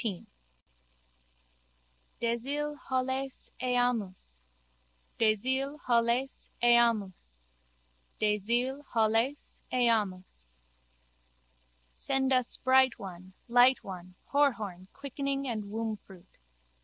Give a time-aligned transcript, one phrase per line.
[0.03, 0.25] 14]
[2.21, 4.39] Deshil Holles Eamus.
[5.19, 7.37] Deshil Holles Eamus.
[8.19, 10.55] Deshil Holles Eamus.
[11.93, 16.39] Send us bright one, light one, Horhorn, quickening and wombfruit.